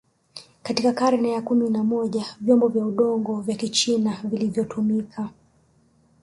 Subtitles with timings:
[0.63, 5.29] Katika karne ya kumi na moja vyombo vya udongo vya kichina vilivyotumika